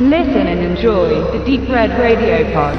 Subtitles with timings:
[0.00, 2.76] Listen and enjoy the Deep Red Radio Pod.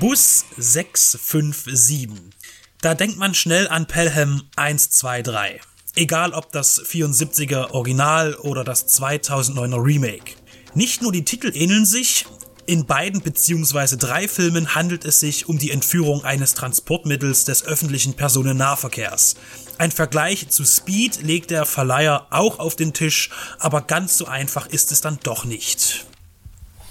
[0.00, 2.34] Bus 657.
[2.82, 5.75] Da denkt man schnell an Pelham 123.
[5.98, 10.34] Egal ob das 74er Original oder das 2009er Remake.
[10.74, 12.26] Nicht nur die Titel ähneln sich,
[12.66, 13.96] in beiden bzw.
[13.96, 19.36] drei Filmen handelt es sich um die Entführung eines Transportmittels des öffentlichen Personennahverkehrs.
[19.78, 24.66] Ein Vergleich zu Speed legt der Verleiher auch auf den Tisch, aber ganz so einfach
[24.66, 26.04] ist es dann doch nicht.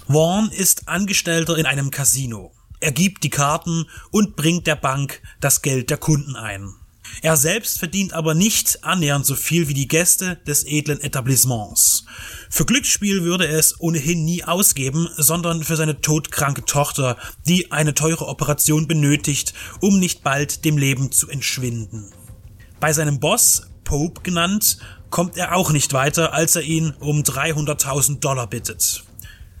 [0.08, 2.52] Vaughn ist Angestellter in einem Casino.
[2.80, 6.74] Er gibt die Karten und bringt der Bank das Geld der Kunden ein.
[7.22, 12.04] Er selbst verdient aber nicht annähernd so viel wie die Gäste des edlen Etablissements.
[12.50, 17.94] Für Glücksspiel würde er es ohnehin nie ausgeben, sondern für seine todkranke Tochter, die eine
[17.94, 22.12] teure Operation benötigt, um nicht bald dem Leben zu entschwinden.
[22.80, 24.78] Bei seinem Boss, Pope genannt,
[25.10, 29.04] kommt er auch nicht weiter, als er ihn um 300.000 Dollar bittet.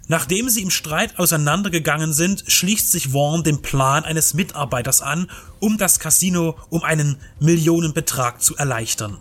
[0.08, 5.78] Nachdem sie im Streit auseinandergegangen sind, schließt sich Vaughn dem Plan eines Mitarbeiters an, um
[5.78, 9.18] das Casino um einen Millionenbetrag zu erleichtern.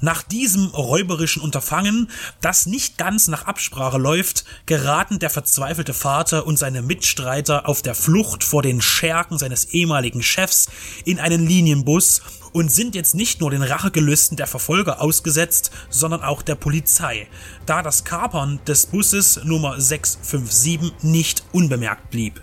[0.00, 6.58] Nach diesem räuberischen Unterfangen, das nicht ganz nach Absprache läuft, geraten der verzweifelte Vater und
[6.58, 10.68] seine Mitstreiter auf der Flucht vor den Schergen seines ehemaligen Chefs
[11.04, 12.22] in einen Linienbus
[12.52, 17.28] und sind jetzt nicht nur den Rachegelüsten der Verfolger ausgesetzt, sondern auch der Polizei,
[17.64, 22.42] da das Kapern des Busses Nummer 657 nicht unbemerkt blieb.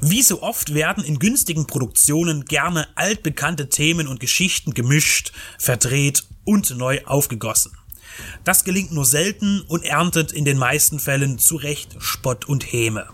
[0.00, 6.76] Wie so oft werden in günstigen Produktionen gerne altbekannte Themen und Geschichten gemischt, verdreht und
[6.76, 7.72] neu aufgegossen.
[8.44, 13.08] Das gelingt nur selten und erntet in den meisten Fällen zu Recht Spott und Häme.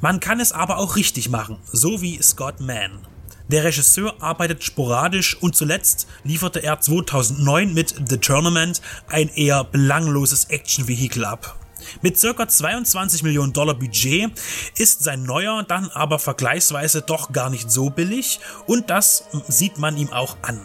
[0.00, 3.06] Man kann es aber auch richtig machen, so wie Scott Mann.
[3.48, 10.46] Der Regisseur arbeitet sporadisch und zuletzt lieferte er 2009 mit The Tournament ein eher belangloses
[10.46, 11.63] Actionvehikel ab.
[12.02, 14.30] Mit circa 22 Millionen Dollar Budget
[14.76, 19.96] ist sein neuer dann aber vergleichsweise doch gar nicht so billig und das sieht man
[19.96, 20.60] ihm auch an.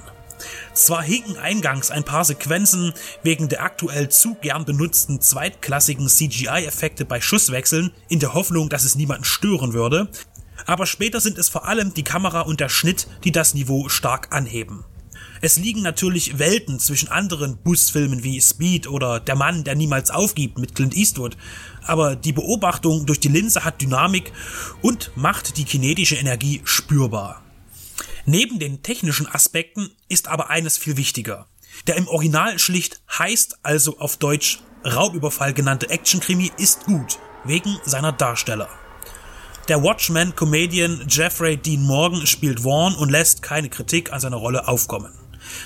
[0.74, 2.94] Zwar hinken eingangs ein paar Sequenzen
[3.24, 8.96] wegen der aktuell zu gern benutzten zweitklassigen CGI-Effekte bei Schusswechseln in der Hoffnung, dass es
[8.96, 10.09] niemanden stören würde,
[10.66, 14.34] aber später sind es vor allem die Kamera und der Schnitt, die das Niveau stark
[14.34, 14.86] anheben.
[15.41, 20.57] Es liegen natürlich Welten zwischen anderen Busfilmen wie Speed oder Der Mann, der niemals aufgibt
[20.57, 21.38] mit Clint Eastwood,
[21.83, 24.33] aber die Beobachtung durch die Linse hat Dynamik
[24.81, 27.41] und macht die kinetische Energie spürbar.
[28.25, 31.47] Neben den technischen Aspekten ist aber eines viel wichtiger.
[31.88, 38.11] Der im Original schlicht heißt, also auf Deutsch Raubüberfall genannte Actionkrimi ist gut, wegen seiner
[38.11, 38.69] Darsteller.
[39.69, 45.19] Der Watchmen-Comedian Jeffrey Dean Morgan spielt Vaughn und lässt keine Kritik an seiner Rolle aufkommen.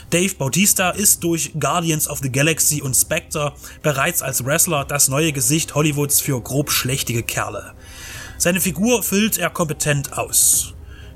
[0.10, 5.32] Dave Bautista ist durch Guardians of the Galaxy und Spectre bereits als Wrestler das neue
[5.32, 7.74] Gesicht Hollywoods für grob schlechtige Kerle.
[8.38, 10.74] Seine Figur füllt er kompetent aus.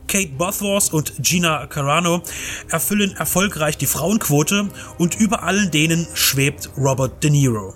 [0.07, 2.23] Kate Bothworth und Gina Carano
[2.69, 7.75] erfüllen erfolgreich die Frauenquote und über allen denen schwebt Robert De Niro.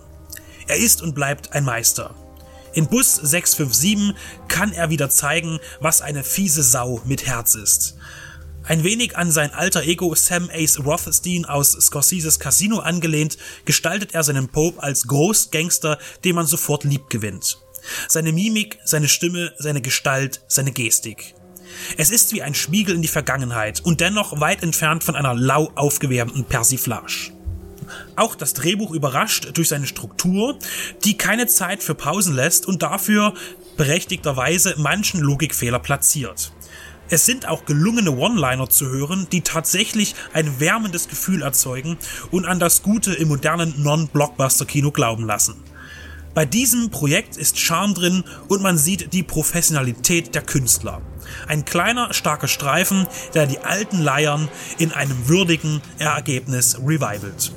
[0.68, 2.16] Er ist und bleibt ein Meister.
[2.74, 4.16] In Bus 657
[4.48, 7.98] kann er wieder zeigen, was eine fiese Sau mit Herz ist.
[8.64, 14.24] Ein wenig an sein alter Ego Sam Ace Rothstein aus Scorseses Casino angelehnt, gestaltet er
[14.24, 17.58] seinen Pope als Großgangster, den man sofort lieb gewinnt.
[18.08, 21.34] Seine Mimik, seine Stimme, seine Gestalt, seine Gestik.
[21.98, 25.72] Es ist wie ein Spiegel in die Vergangenheit und dennoch weit entfernt von einer lau
[25.76, 27.32] aufgewärmten Persiflage.
[28.16, 30.60] Auch das Drehbuch überrascht durch seine Struktur,
[31.04, 33.34] die keine Zeit für Pausen lässt und dafür
[33.76, 36.52] berechtigterweise manchen Logikfehler platziert.
[37.12, 41.98] Es sind auch gelungene One-Liner zu hören, die tatsächlich ein wärmendes Gefühl erzeugen
[42.32, 45.56] und an das Gute im modernen Non-Blockbuster-Kino glauben lassen.
[46.34, 51.02] Bei diesem Projekt ist Charme drin und man sieht die Professionalität der Künstler.
[51.48, 54.48] Ein kleiner, starker Streifen, der die alten Leiern
[54.78, 57.52] in einem würdigen Ergebnis revivalt.